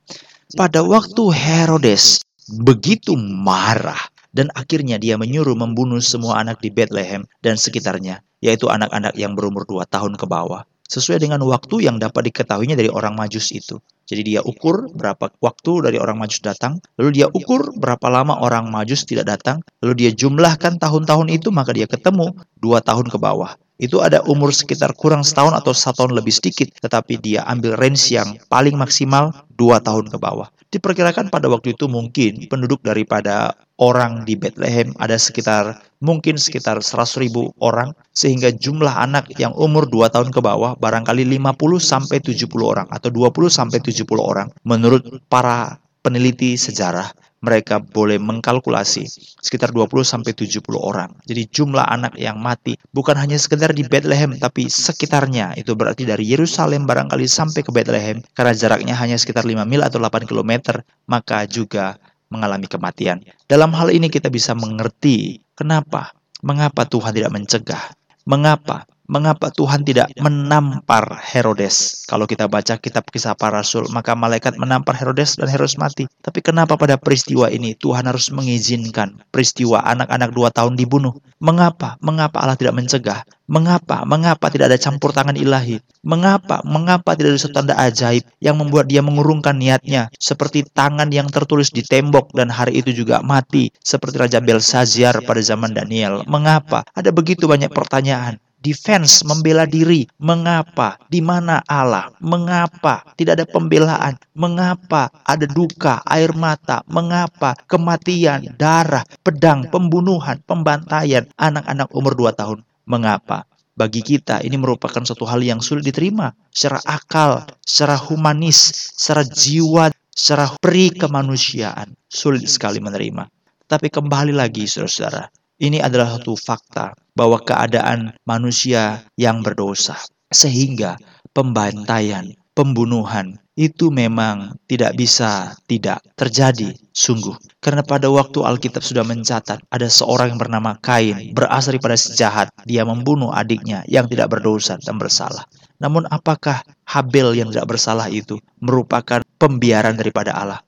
Pada 0.52 0.84
waktu 0.84 1.32
Herodes 1.32 2.20
begitu 2.60 3.16
marah 3.16 4.12
dan 4.36 4.52
akhirnya 4.52 5.00
dia 5.00 5.16
menyuruh 5.16 5.56
membunuh 5.56 6.04
semua 6.04 6.44
anak 6.44 6.60
di 6.60 6.68
Bethlehem 6.68 7.24
dan 7.40 7.56
sekitarnya, 7.56 8.20
yaitu 8.44 8.68
anak-anak 8.68 9.16
yang 9.16 9.32
berumur 9.32 9.64
dua 9.64 9.88
tahun 9.88 10.20
ke 10.20 10.28
bawah, 10.28 10.68
sesuai 10.92 11.24
dengan 11.24 11.40
waktu 11.48 11.88
yang 11.88 12.04
dapat 12.04 12.28
diketahuinya 12.32 12.76
dari 12.76 12.92
orang 12.92 13.16
Majus 13.16 13.56
itu. 13.56 13.80
Jadi 14.12 14.28
dia 14.28 14.42
ukur 14.44 14.92
berapa 14.92 15.32
waktu 15.40 15.88
dari 15.88 15.96
orang 15.96 16.20
Majus 16.20 16.44
datang, 16.44 16.84
lalu 17.00 17.24
dia 17.24 17.32
ukur 17.32 17.72
berapa 17.80 18.12
lama 18.12 18.44
orang 18.44 18.68
Majus 18.68 19.08
tidak 19.08 19.32
datang, 19.32 19.64
lalu 19.80 20.04
dia 20.04 20.12
jumlahkan 20.12 20.84
tahun-tahun 20.84 21.32
itu, 21.32 21.48
maka 21.56 21.72
dia 21.72 21.88
ketemu 21.88 22.36
dua 22.60 22.84
tahun 22.84 23.08
ke 23.08 23.16
bawah 23.16 23.56
itu 23.82 23.98
ada 23.98 24.22
umur 24.30 24.54
sekitar 24.54 24.94
kurang 24.94 25.26
setahun 25.26 25.58
atau 25.58 25.74
satu 25.74 26.06
tahun 26.06 26.14
lebih 26.22 26.30
sedikit, 26.30 26.70
tetapi 26.86 27.18
dia 27.18 27.42
ambil 27.50 27.74
range 27.82 28.14
yang 28.14 28.38
paling 28.48 28.78
maksimal 28.78 29.34
dua 29.58 29.82
tahun 29.82 30.14
ke 30.14 30.22
bawah. 30.22 30.48
Diperkirakan 30.72 31.34
pada 31.34 31.52
waktu 31.52 31.76
itu 31.76 31.90
mungkin 31.90 32.48
penduduk 32.48 32.80
daripada 32.86 33.58
orang 33.82 34.24
di 34.24 34.40
Bethlehem 34.40 34.96
ada 35.02 35.20
sekitar 35.20 35.82
mungkin 36.00 36.40
sekitar 36.40 36.80
100 36.80 37.20
ribu 37.20 37.52
orang 37.60 37.92
sehingga 38.16 38.56
jumlah 38.56 38.94
anak 38.94 39.28
yang 39.36 39.52
umur 39.58 39.90
2 39.90 40.08
tahun 40.14 40.30
ke 40.32 40.40
bawah 40.40 40.80
barangkali 40.80 41.28
50 41.28 41.60
sampai 41.82 42.24
70 42.24 42.48
orang 42.64 42.88
atau 42.88 43.12
20 43.12 43.52
sampai 43.52 43.84
70 43.84 44.08
orang 44.16 44.48
menurut 44.64 45.04
para 45.28 45.76
peneliti 46.02 46.56
sejarah 46.56 47.12
mereka 47.42 47.82
boleh 47.82 48.22
mengkalkulasi 48.22 49.10
sekitar 49.42 49.74
20 49.74 49.90
sampai 50.06 50.32
70 50.38 50.62
orang. 50.78 51.10
Jadi 51.26 51.50
jumlah 51.50 51.84
anak 51.84 52.14
yang 52.16 52.38
mati 52.38 52.78
bukan 52.94 53.18
hanya 53.18 53.36
sekedar 53.42 53.74
di 53.74 53.82
Bethlehem 53.86 54.38
tapi 54.38 54.70
sekitarnya. 54.70 55.58
Itu 55.58 55.74
berarti 55.74 56.06
dari 56.06 56.30
Yerusalem 56.30 56.86
barangkali 56.86 57.26
sampai 57.26 57.66
ke 57.66 57.74
Bethlehem 57.74 58.22
karena 58.38 58.54
jaraknya 58.54 58.96
hanya 58.96 59.18
sekitar 59.18 59.44
5 59.44 59.66
mil 59.66 59.82
atau 59.82 59.98
8 59.98 60.30
km, 60.30 60.80
maka 61.10 61.50
juga 61.50 61.98
mengalami 62.32 62.70
kematian. 62.70 63.20
Dalam 63.50 63.76
hal 63.76 63.92
ini 63.92 64.08
kita 64.08 64.32
bisa 64.32 64.56
mengerti 64.56 65.44
kenapa 65.58 66.16
mengapa 66.46 66.88
Tuhan 66.88 67.12
tidak 67.12 67.34
mencegah 67.36 67.84
Mengapa? 68.22 68.86
Mengapa 69.12 69.52
Tuhan 69.52 69.84
tidak 69.84 70.08
menampar 70.24 71.04
Herodes? 71.20 72.08
Kalau 72.08 72.24
kita 72.24 72.48
baca 72.48 72.80
kitab 72.80 73.12
kisah 73.12 73.36
para 73.36 73.60
rasul, 73.60 73.84
maka 73.92 74.16
malaikat 74.16 74.56
menampar 74.56 74.96
Herodes 74.96 75.36
dan 75.36 75.52
Herodes 75.52 75.76
mati. 75.76 76.08
Tapi 76.24 76.40
kenapa 76.40 76.80
pada 76.80 76.96
peristiwa 76.96 77.52
ini 77.52 77.76
Tuhan 77.76 78.08
harus 78.08 78.32
mengizinkan 78.32 79.20
peristiwa 79.28 79.84
anak-anak 79.84 80.32
dua 80.32 80.48
tahun 80.56 80.80
dibunuh? 80.80 81.12
Mengapa? 81.44 82.00
Mengapa 82.00 82.40
Allah 82.40 82.56
tidak 82.56 82.80
mencegah? 82.80 83.28
Mengapa? 83.52 84.08
Mengapa 84.08 84.48
tidak 84.48 84.72
ada 84.72 84.80
campur 84.80 85.12
tangan 85.12 85.36
ilahi? 85.36 85.84
Mengapa? 86.08 86.64
Mengapa 86.64 87.12
tidak 87.20 87.36
ada 87.36 87.52
tanda 87.52 87.76
ajaib 87.84 88.24
yang 88.40 88.56
membuat 88.64 88.88
dia 88.88 89.04
mengurungkan 89.04 89.60
niatnya? 89.60 90.08
Seperti 90.16 90.64
tangan 90.72 91.12
yang 91.12 91.28
tertulis 91.28 91.68
di 91.76 91.84
tembok 91.84 92.32
dan 92.32 92.48
hari 92.48 92.80
itu 92.80 92.96
juga 92.96 93.20
mati. 93.20 93.76
Seperti 93.84 94.24
Raja 94.24 94.40
Belsazar 94.40 95.20
pada 95.28 95.44
zaman 95.44 95.76
Daniel. 95.76 96.24
Mengapa? 96.32 96.88
Ada 96.96 97.12
begitu 97.12 97.44
banyak 97.44 97.76
pertanyaan 97.76 98.40
defense, 98.62 99.26
membela 99.26 99.66
diri. 99.66 100.06
Mengapa? 100.22 101.02
Di 101.10 101.20
mana 101.20 101.60
Allah? 101.66 102.14
Mengapa 102.22 103.04
tidak 103.18 103.42
ada 103.42 103.46
pembelaan? 103.50 104.16
Mengapa 104.38 105.10
ada 105.26 105.50
duka, 105.50 106.00
air 106.06 106.32
mata? 106.38 106.86
Mengapa 106.88 107.58
kematian, 107.66 108.54
darah, 108.56 109.04
pedang, 109.26 109.68
pembunuhan, 109.68 110.40
pembantaian 110.46 111.28
anak-anak 111.36 111.90
umur 111.92 112.14
2 112.16 112.40
tahun? 112.40 112.60
Mengapa? 112.86 113.50
Bagi 113.72 114.06
kita 114.06 114.46
ini 114.46 114.62
merupakan 114.62 115.02
suatu 115.02 115.26
hal 115.26 115.42
yang 115.42 115.58
sulit 115.64 115.82
diterima 115.82 116.30
secara 116.54 116.78
akal, 116.86 117.50
secara 117.66 117.98
humanis, 117.98 118.94
secara 118.94 119.26
jiwa, 119.26 119.90
secara 120.14 120.54
peri 120.62 120.94
kemanusiaan. 120.94 121.96
Sulit 122.06 122.46
sekali 122.46 122.78
menerima. 122.78 123.26
Tapi 123.66 123.88
kembali 123.88 124.36
lagi 124.36 124.68
saudara-saudara, 124.68 125.32
ini 125.64 125.80
adalah 125.80 126.20
satu 126.20 126.36
fakta 126.36 126.92
bahwa 127.18 127.42
keadaan 127.44 128.16
manusia 128.24 129.04
yang 129.20 129.44
berdosa. 129.44 130.00
Sehingga 130.32 130.96
pembantaian, 131.36 132.32
pembunuhan 132.56 133.42
itu 133.60 133.92
memang 133.92 134.56
tidak 134.66 134.96
bisa 134.96 135.54
tidak 135.68 136.00
terjadi 136.16 136.72
sungguh. 136.96 137.36
Karena 137.60 137.84
pada 137.84 138.08
waktu 138.08 138.40
Alkitab 138.42 138.80
sudah 138.80 139.04
mencatat 139.04 139.60
ada 139.68 139.88
seorang 139.92 140.34
yang 140.34 140.40
bernama 140.40 140.80
Kain 140.80 141.36
berasal 141.36 141.76
daripada 141.76 142.00
sejahat. 142.00 142.48
Dia 142.64 142.88
membunuh 142.88 143.36
adiknya 143.36 143.84
yang 143.92 144.08
tidak 144.08 144.32
berdosa 144.32 144.80
dan 144.80 144.96
bersalah. 144.96 145.44
Namun 145.84 146.08
apakah 146.08 146.64
Habel 146.88 147.36
yang 147.36 147.52
tidak 147.52 147.76
bersalah 147.76 148.08
itu 148.08 148.40
merupakan 148.64 149.20
pembiaran 149.36 150.00
daripada 150.00 150.32
Allah? 150.32 150.60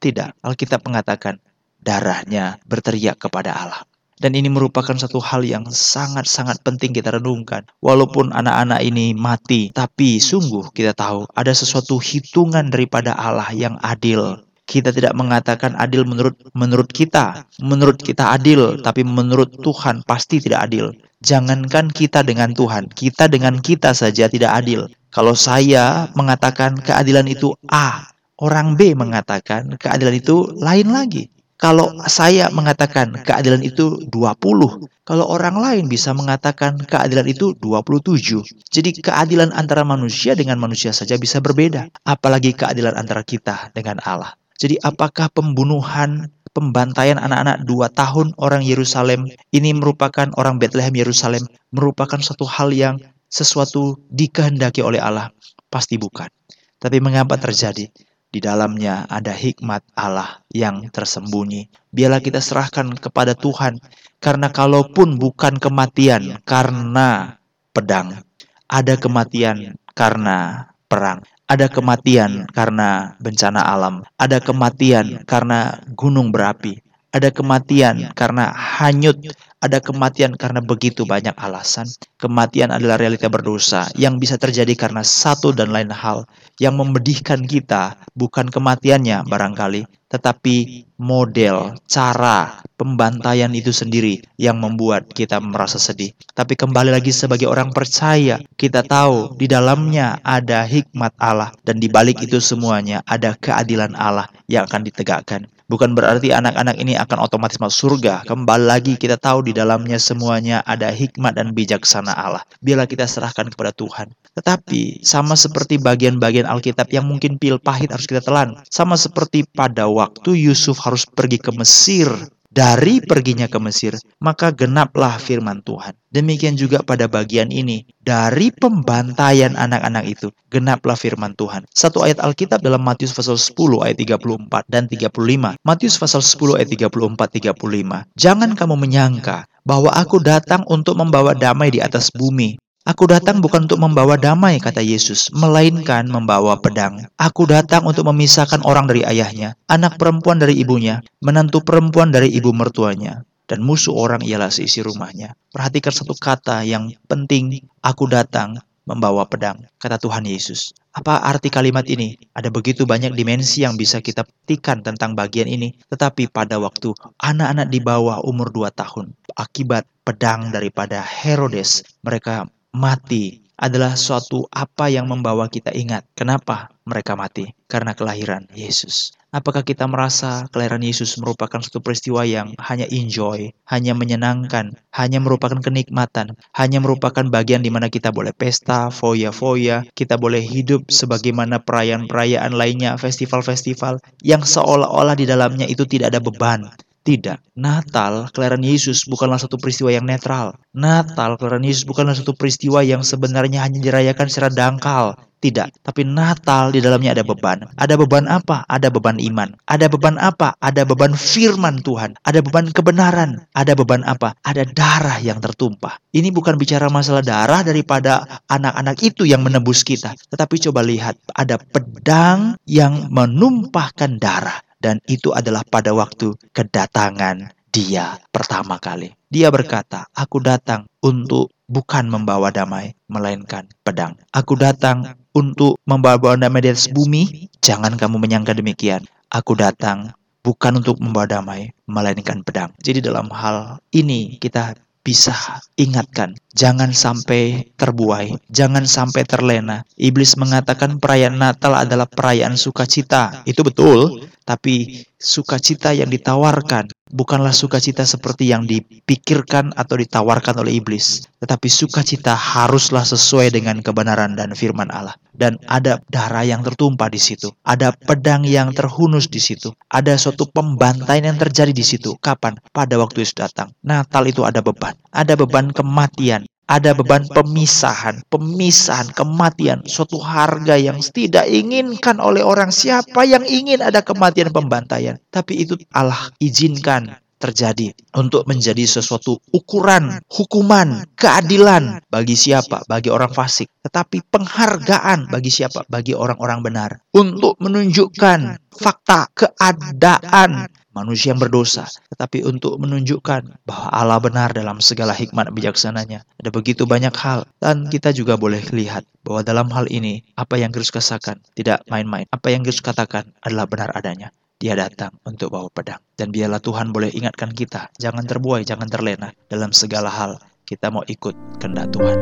Tidak. 0.00 0.40
Alkitab 0.40 0.84
mengatakan 0.84 1.40
darahnya 1.80 2.56
berteriak 2.64 3.20
kepada 3.20 3.52
Allah. 3.52 3.82
Dan 4.22 4.38
ini 4.38 4.46
merupakan 4.46 4.94
satu 4.94 5.18
hal 5.18 5.42
yang 5.42 5.66
sangat-sangat 5.66 6.62
penting 6.62 6.94
kita 6.94 7.14
renungkan. 7.14 7.66
Walaupun 7.82 8.30
anak-anak 8.30 8.80
ini 8.86 9.10
mati, 9.10 9.74
tapi 9.74 10.22
sungguh 10.22 10.70
kita 10.70 10.94
tahu 10.94 11.26
ada 11.34 11.50
sesuatu 11.50 11.98
hitungan 11.98 12.70
daripada 12.70 13.18
Allah 13.18 13.50
yang 13.50 13.74
adil. 13.82 14.38
Kita 14.64 14.94
tidak 14.96 15.12
mengatakan 15.12 15.76
adil 15.76 16.08
menurut 16.08 16.40
menurut 16.56 16.88
kita, 16.88 17.44
menurut 17.60 18.00
kita 18.00 18.32
adil, 18.32 18.80
tapi 18.80 19.04
menurut 19.04 19.60
Tuhan 19.60 20.00
pasti 20.08 20.40
tidak 20.40 20.72
adil. 20.72 20.88
Jangankan 21.20 21.92
kita 21.92 22.24
dengan 22.24 22.56
Tuhan, 22.56 22.88
kita 22.88 23.28
dengan 23.28 23.60
kita 23.60 23.92
saja 23.92 24.24
tidak 24.24 24.64
adil. 24.64 24.88
Kalau 25.12 25.36
saya 25.36 26.08
mengatakan 26.16 26.80
keadilan 26.80 27.28
itu 27.28 27.52
A, 27.68 28.08
orang 28.40 28.74
B 28.74 28.96
mengatakan 28.96 29.76
keadilan 29.76 30.16
itu 30.16 30.48
lain 30.58 30.90
lagi. 30.90 31.28
Kalau 31.64 31.96
saya 32.04 32.52
mengatakan 32.52 33.24
keadilan 33.24 33.64
itu 33.64 34.04
20, 34.12 34.84
kalau 35.08 35.24
orang 35.24 35.56
lain 35.56 35.88
bisa 35.88 36.12
mengatakan 36.12 36.76
keadilan 36.76 37.24
itu 37.24 37.56
27. 37.56 38.44
Jadi 38.68 39.00
keadilan 39.00 39.48
antara 39.48 39.80
manusia 39.80 40.36
dengan 40.36 40.60
manusia 40.60 40.92
saja 40.92 41.16
bisa 41.16 41.40
berbeda, 41.40 41.88
apalagi 42.04 42.52
keadilan 42.52 42.92
antara 42.92 43.24
kita 43.24 43.72
dengan 43.72 43.96
Allah. 44.04 44.36
Jadi 44.60 44.76
apakah 44.76 45.32
pembunuhan 45.32 46.28
pembantaian 46.52 47.16
anak-anak 47.16 47.64
dua 47.64 47.88
tahun 47.88 48.36
orang 48.36 48.60
Yerusalem 48.60 49.32
ini 49.48 49.72
merupakan 49.72 50.36
orang 50.36 50.60
Bethlehem 50.60 50.92
Yerusalem 50.92 51.48
merupakan 51.72 52.20
suatu 52.20 52.44
hal 52.44 52.76
yang 52.76 53.00
sesuatu 53.32 54.04
dikehendaki 54.12 54.84
oleh 54.84 55.00
Allah? 55.00 55.32
Pasti 55.72 55.96
bukan. 55.96 56.28
Tapi 56.76 57.00
mengapa 57.00 57.40
terjadi? 57.40 57.88
Di 58.34 58.42
dalamnya 58.42 59.06
ada 59.06 59.30
hikmat 59.30 59.94
Allah 59.94 60.42
yang 60.50 60.90
tersembunyi. 60.90 61.70
Biarlah 61.94 62.18
kita 62.18 62.42
serahkan 62.42 62.90
kepada 62.98 63.38
Tuhan. 63.38 63.78
Karena 64.18 64.50
kalaupun 64.50 65.22
bukan 65.22 65.62
kematian 65.62 66.42
karena 66.42 67.38
pedang, 67.70 68.26
ada 68.66 68.98
kematian 68.98 69.78
karena 69.94 70.66
perang. 70.90 71.22
Ada 71.44 71.68
kematian 71.68 72.48
karena 72.50 73.20
bencana 73.20 73.60
alam, 73.68 74.00
ada 74.16 74.40
kematian 74.40 75.28
karena 75.28 75.76
gunung 75.92 76.32
berapi, 76.32 76.80
ada 77.14 77.30
kematian 77.30 78.10
karena 78.18 78.50
hanyut, 78.50 79.14
ada 79.62 79.78
kematian 79.78 80.34
karena 80.34 80.58
begitu 80.58 81.06
banyak 81.06 81.32
alasan. 81.38 81.86
Kematian 82.18 82.74
adalah 82.74 82.98
realita 82.98 83.30
berdosa 83.30 83.86
yang 83.94 84.18
bisa 84.18 84.34
terjadi 84.34 84.74
karena 84.74 85.06
satu 85.06 85.54
dan 85.54 85.70
lain 85.70 85.94
hal 85.94 86.26
yang 86.58 86.74
memedihkan 86.74 87.46
kita, 87.46 87.94
bukan 88.18 88.50
kematiannya 88.50 89.30
barangkali, 89.30 89.86
tetapi 90.10 90.86
model, 90.98 91.78
cara, 91.86 92.58
pembantaian 92.74 93.50
itu 93.54 93.70
sendiri 93.70 94.18
yang 94.34 94.58
membuat 94.58 95.06
kita 95.14 95.38
merasa 95.38 95.78
sedih. 95.78 96.10
Tapi 96.34 96.58
kembali 96.58 96.90
lagi 96.90 97.14
sebagai 97.14 97.46
orang 97.46 97.70
percaya, 97.70 98.42
kita 98.58 98.82
tahu 98.82 99.38
di 99.38 99.46
dalamnya 99.46 100.18
ada 100.26 100.66
hikmat 100.66 101.14
Allah 101.18 101.54
dan 101.62 101.78
di 101.78 101.86
balik 101.86 102.26
itu 102.26 102.42
semuanya 102.42 103.06
ada 103.06 103.38
keadilan 103.38 103.94
Allah 103.94 104.26
yang 104.50 104.66
akan 104.66 104.82
ditegakkan. 104.82 105.53
Bukan 105.64 105.96
berarti 105.96 106.28
anak-anak 106.28 106.76
ini 106.76 106.92
akan 106.92 107.24
otomatis 107.24 107.56
masuk 107.56 107.96
surga. 107.96 108.28
Kembali 108.28 108.68
lagi 108.68 109.00
kita 109.00 109.16
tahu 109.16 109.48
di 109.48 109.56
dalamnya 109.56 109.96
semuanya 109.96 110.60
ada 110.68 110.92
hikmat 110.92 111.40
dan 111.40 111.56
bijaksana 111.56 112.12
Allah. 112.12 112.44
Bila 112.60 112.84
kita 112.84 113.08
serahkan 113.08 113.48
kepada 113.48 113.72
Tuhan. 113.72 114.12
Tetapi 114.36 115.00
sama 115.06 115.38
seperti 115.38 115.80
bagian-bagian 115.80 116.44
Alkitab 116.44 116.92
yang 116.92 117.08
mungkin 117.08 117.40
pil 117.40 117.56
pahit 117.56 117.88
harus 117.88 118.04
kita 118.04 118.20
telan. 118.20 118.60
Sama 118.68 119.00
seperti 119.00 119.48
pada 119.48 119.88
waktu 119.88 120.36
Yusuf 120.36 120.84
harus 120.84 121.08
pergi 121.08 121.40
ke 121.40 121.48
Mesir 121.56 122.12
dari 122.54 123.02
perginya 123.02 123.50
ke 123.50 123.58
Mesir, 123.58 123.98
maka 124.22 124.54
genaplah 124.54 125.18
firman 125.18 125.60
Tuhan. 125.66 125.98
Demikian 126.14 126.54
juga 126.54 126.86
pada 126.86 127.10
bagian 127.10 127.50
ini, 127.50 127.82
dari 127.98 128.54
pembantaian 128.54 129.58
anak-anak 129.58 130.06
itu, 130.06 130.30
genaplah 130.54 130.94
firman 130.94 131.34
Tuhan. 131.34 131.66
Satu 131.74 132.06
ayat 132.06 132.22
Alkitab 132.22 132.62
dalam 132.62 132.86
Matius 132.86 133.10
pasal 133.10 133.34
10 133.34 133.82
ayat 133.82 133.98
34 133.98 134.70
dan 134.70 134.86
35. 134.86 135.58
Matius 135.66 135.98
pasal 135.98 136.22
10 136.22 136.62
ayat 136.62 136.70
34 136.70 137.26
35. 137.42 138.06
Jangan 138.14 138.54
kamu 138.54 138.74
menyangka 138.78 139.50
bahwa 139.66 139.90
aku 139.90 140.22
datang 140.22 140.62
untuk 140.70 140.94
membawa 140.94 141.34
damai 141.34 141.74
di 141.74 141.82
atas 141.82 142.14
bumi. 142.14 142.60
Aku 142.84 143.08
datang 143.08 143.40
bukan 143.40 143.64
untuk 143.64 143.80
membawa 143.80 144.20
damai, 144.20 144.60
kata 144.60 144.84
Yesus, 144.84 145.32
melainkan 145.32 146.04
membawa 146.04 146.60
pedang. 146.60 147.08
Aku 147.16 147.48
datang 147.48 147.80
untuk 147.88 148.04
memisahkan 148.12 148.60
orang 148.60 148.84
dari 148.84 149.00
ayahnya, 149.00 149.56
anak 149.72 149.96
perempuan 149.96 150.36
dari 150.36 150.52
ibunya, 150.60 151.00
menantu 151.24 151.64
perempuan 151.64 152.12
dari 152.12 152.28
ibu 152.28 152.52
mertuanya, 152.52 153.24
dan 153.48 153.64
musuh 153.64 153.96
orang 153.96 154.20
ialah 154.20 154.52
seisi 154.52 154.84
rumahnya. 154.84 155.32
Perhatikan 155.48 155.96
satu 155.96 156.12
kata 156.12 156.60
yang 156.68 156.92
penting, 157.08 157.64
aku 157.80 158.04
datang 158.04 158.60
membawa 158.84 159.24
pedang, 159.24 159.64
kata 159.80 159.96
Tuhan 159.96 160.28
Yesus. 160.28 160.76
Apa 160.92 161.24
arti 161.24 161.48
kalimat 161.48 161.88
ini? 161.88 162.20
Ada 162.36 162.52
begitu 162.52 162.84
banyak 162.84 163.16
dimensi 163.16 163.64
yang 163.64 163.80
bisa 163.80 164.04
kita 164.04 164.28
petikan 164.28 164.84
tentang 164.84 165.16
bagian 165.16 165.48
ini. 165.48 165.72
Tetapi 165.88 166.28
pada 166.28 166.60
waktu 166.60 166.92
anak-anak 167.16 167.72
di 167.72 167.80
bawah 167.80 168.20
umur 168.28 168.52
2 168.52 168.68
tahun, 168.76 169.16
akibat 169.40 169.88
pedang 170.04 170.52
daripada 170.52 171.00
Herodes, 171.00 171.80
mereka 172.04 172.44
mati 172.74 173.38
adalah 173.54 173.94
suatu 173.94 174.50
apa 174.50 174.90
yang 174.90 175.06
membawa 175.06 175.46
kita 175.46 175.70
ingat. 175.70 176.02
Kenapa 176.18 176.74
mereka 176.82 177.14
mati? 177.14 177.54
Karena 177.70 177.94
kelahiran 177.94 178.50
Yesus. 178.50 179.14
Apakah 179.34 179.66
kita 179.66 179.90
merasa 179.90 180.46
kelahiran 180.54 180.82
Yesus 180.82 181.18
merupakan 181.18 181.58
suatu 181.58 181.82
peristiwa 181.82 182.22
yang 182.22 182.54
hanya 182.58 182.86
enjoy, 182.86 183.50
hanya 183.66 183.90
menyenangkan, 183.90 184.78
hanya 184.94 185.18
merupakan 185.18 185.58
kenikmatan, 185.58 186.38
hanya 186.54 186.78
merupakan 186.78 187.26
bagian 187.26 187.62
di 187.62 187.70
mana 187.70 187.90
kita 187.90 188.14
boleh 188.14 188.30
pesta, 188.30 188.94
foya-foya, 188.94 189.90
kita 189.98 190.18
boleh 190.22 190.38
hidup 190.38 190.86
sebagaimana 190.86 191.58
perayaan-perayaan 191.66 192.54
lainnya, 192.54 192.94
festival-festival 192.94 193.98
yang 194.22 194.46
seolah-olah 194.46 195.18
di 195.18 195.26
dalamnya 195.26 195.66
itu 195.66 195.82
tidak 195.82 196.14
ada 196.14 196.22
beban, 196.22 196.70
tidak. 197.04 197.44
Natal, 197.54 198.32
kelahiran 198.32 198.64
Yesus 198.64 199.04
bukanlah 199.04 199.36
satu 199.36 199.60
peristiwa 199.60 199.92
yang 199.92 200.08
netral. 200.08 200.56
Natal, 200.72 201.36
kelahiran 201.36 201.62
Yesus 201.62 201.84
bukanlah 201.84 202.16
satu 202.16 202.32
peristiwa 202.32 202.80
yang 202.80 203.04
sebenarnya 203.04 203.60
hanya 203.62 203.78
dirayakan 203.78 204.26
secara 204.26 204.48
dangkal. 204.50 205.14
Tidak, 205.44 205.84
tapi 205.84 206.08
Natal 206.08 206.72
di 206.72 206.80
dalamnya 206.80 207.12
ada 207.12 207.20
beban. 207.20 207.68
Ada 207.76 208.00
beban 208.00 208.24
apa? 208.24 208.64
Ada 208.64 208.88
beban 208.88 209.20
iman. 209.20 209.52
Ada 209.68 209.92
beban 209.92 210.16
apa? 210.16 210.56
Ada 210.56 210.88
beban 210.88 211.12
firman 211.12 211.84
Tuhan. 211.84 212.16
Ada 212.24 212.40
beban 212.40 212.72
kebenaran. 212.72 213.44
Ada 213.52 213.76
beban 213.76 214.00
apa? 214.08 214.32
Ada 214.40 214.64
darah 214.72 215.20
yang 215.20 215.44
tertumpah. 215.44 216.00
Ini 216.16 216.32
bukan 216.32 216.56
bicara 216.56 216.88
masalah 216.88 217.20
darah 217.20 217.60
daripada 217.60 218.24
anak-anak 218.48 218.96
itu 219.04 219.28
yang 219.28 219.44
menembus 219.44 219.84
kita. 219.84 220.16
Tetapi 220.32 220.56
coba 220.64 220.80
lihat, 220.80 221.20
ada 221.36 221.60
pedang 221.60 222.56
yang 222.64 223.12
menumpahkan 223.12 224.16
darah 224.16 224.63
dan 224.84 225.00
itu 225.08 225.32
adalah 225.32 225.64
pada 225.64 225.96
waktu 225.96 226.36
kedatangan 226.52 227.56
dia 227.72 228.20
pertama 228.28 228.76
kali. 228.76 229.16
Dia 229.32 229.48
berkata, 229.48 230.04
"Aku 230.12 230.44
datang 230.44 230.84
untuk 231.00 231.48
bukan 231.64 232.06
membawa 232.12 232.52
damai, 232.52 232.92
melainkan 233.08 233.64
pedang. 233.80 234.20
Aku 234.30 234.60
datang 234.60 235.16
untuk 235.32 235.80
membawa 235.88 236.36
damai 236.36 236.60
di 236.60 236.70
atas 236.70 236.92
bumi. 236.92 237.48
Jangan 237.64 237.96
kamu 237.96 238.20
menyangka 238.20 238.52
demikian. 238.52 239.02
Aku 239.32 239.56
datang 239.56 240.12
bukan 240.44 240.84
untuk 240.84 241.00
membawa 241.00 241.26
damai, 241.26 241.72
melainkan 241.88 242.44
pedang." 242.44 242.70
Jadi 242.78 243.00
dalam 243.00 243.32
hal 243.32 243.80
ini 243.90 244.36
kita 244.36 244.76
bisa 245.04 245.60
ingatkan, 245.76 246.32
jangan 246.56 246.96
sampai 246.96 247.68
terbuai, 247.76 248.40
jangan 248.48 248.88
sampai 248.88 249.22
terlena. 249.28 249.84
Iblis 250.00 250.40
mengatakan 250.40 250.96
perayaan 250.96 251.36
Natal 251.36 251.76
adalah 251.76 252.08
perayaan 252.08 252.56
sukacita. 252.56 253.44
Itu 253.44 253.60
betul, 253.60 254.24
tapi 254.48 255.04
sukacita 255.20 255.92
yang 255.92 256.08
ditawarkan 256.08 256.88
bukanlah 257.14 257.54
sukacita 257.54 258.02
seperti 258.02 258.50
yang 258.50 258.66
dipikirkan 258.66 259.70
atau 259.78 259.94
ditawarkan 259.94 260.58
oleh 260.58 260.82
iblis, 260.82 261.30
tetapi 261.38 261.70
sukacita 261.70 262.34
haruslah 262.34 263.06
sesuai 263.06 263.54
dengan 263.54 263.78
kebenaran 263.78 264.34
dan 264.34 264.50
firman 264.58 264.90
Allah. 264.90 265.14
Dan 265.30 265.58
ada 265.70 266.02
darah 266.10 266.42
yang 266.42 266.66
tertumpah 266.66 267.10
di 267.10 267.22
situ, 267.22 267.54
ada 267.62 267.94
pedang 267.94 268.42
yang 268.42 268.74
terhunus 268.74 269.30
di 269.30 269.38
situ, 269.38 269.70
ada 269.86 270.18
suatu 270.18 270.50
pembantaian 270.50 271.30
yang 271.30 271.38
terjadi 271.38 271.70
di 271.70 271.86
situ. 271.86 272.18
Kapan? 272.18 272.58
Pada 272.74 272.98
waktu 272.98 273.22
Yesus 273.22 273.38
datang. 273.38 273.70
Natal 273.86 274.26
itu 274.26 274.42
ada 274.42 274.62
beban, 274.62 274.94
ada 275.10 275.34
beban 275.38 275.70
kematian, 275.70 276.46
ada 276.64 276.96
beban 276.96 277.28
pemisahan, 277.28 278.24
pemisahan, 278.32 279.12
kematian, 279.12 279.84
suatu 279.84 280.16
harga 280.20 280.80
yang 280.80 281.00
tidak 281.12 281.44
inginkan 281.48 282.16
oleh 282.20 282.40
orang. 282.40 282.72
Siapa 282.72 283.24
yang 283.28 283.44
ingin 283.44 283.84
ada 283.84 284.00
kematian 284.00 284.48
pembantaian? 284.48 285.20
Tapi 285.28 285.64
itu 285.64 285.76
Allah 285.92 286.32
izinkan 286.40 287.20
terjadi 287.44 287.92
untuk 288.16 288.48
menjadi 288.48 288.88
sesuatu 288.88 289.36
ukuran, 289.52 290.16
hukuman, 290.32 291.04
keadilan 291.12 292.00
bagi 292.08 292.32
siapa? 292.32 292.88
Bagi 292.88 293.12
orang 293.12 293.28
fasik. 293.28 293.68
Tetapi 293.84 294.24
penghargaan 294.32 295.28
bagi 295.28 295.52
siapa? 295.52 295.84
Bagi 295.84 296.16
orang-orang 296.16 296.64
benar. 296.64 296.90
Untuk 297.12 297.60
menunjukkan 297.60 298.64
fakta 298.72 299.28
keadaan 299.36 300.72
manusia 300.94 301.34
yang 301.34 301.42
berdosa, 301.42 301.84
tetapi 302.14 302.46
untuk 302.46 302.78
menunjukkan 302.78 303.66
bahwa 303.66 303.86
Allah 303.90 304.22
benar 304.22 304.54
dalam 304.54 304.78
segala 304.78 305.12
hikmat 305.12 305.50
bijaksananya. 305.52 306.22
Ada 306.38 306.54
begitu 306.54 306.86
banyak 306.86 307.12
hal, 307.18 307.44
dan 307.58 307.90
kita 307.90 308.14
juga 308.14 308.38
boleh 308.38 308.62
lihat 308.70 309.04
bahwa 309.26 309.42
dalam 309.42 309.68
hal 309.74 309.90
ini, 309.90 310.22
apa 310.38 310.56
yang 310.56 310.70
Kristus 310.70 310.94
katakan 310.94 311.42
tidak 311.58 311.82
main-main. 311.90 312.24
Apa 312.30 312.54
yang 312.54 312.62
Kristus 312.62 312.86
katakan 312.86 313.34
adalah 313.42 313.66
benar 313.66 313.90
adanya. 313.92 314.30
Dia 314.62 314.78
datang 314.78 315.12
untuk 315.26 315.52
bawa 315.52 315.68
pedang. 315.68 316.00
Dan 316.14 316.30
biarlah 316.30 316.62
Tuhan 316.62 316.94
boleh 316.94 317.10
ingatkan 317.12 317.50
kita, 317.52 317.90
jangan 317.98 318.24
terbuai, 318.24 318.62
jangan 318.62 318.86
terlena 318.88 319.34
dalam 319.50 319.74
segala 319.74 320.08
hal. 320.08 320.38
Kita 320.64 320.88
mau 320.88 321.04
ikut 321.04 321.60
kehendak 321.60 321.92
Tuhan. 321.92 322.16